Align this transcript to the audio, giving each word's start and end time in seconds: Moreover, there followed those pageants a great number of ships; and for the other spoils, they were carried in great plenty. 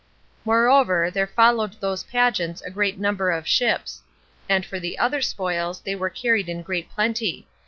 Moreover, 0.45 1.11
there 1.11 1.27
followed 1.27 1.79
those 1.79 2.03
pageants 2.05 2.63
a 2.63 2.71
great 2.71 2.97
number 2.97 3.29
of 3.29 3.47
ships; 3.47 4.01
and 4.49 4.65
for 4.65 4.79
the 4.79 4.97
other 4.97 5.21
spoils, 5.21 5.79
they 5.81 5.93
were 5.93 6.09
carried 6.09 6.49
in 6.49 6.63
great 6.63 6.89
plenty. 6.89 7.47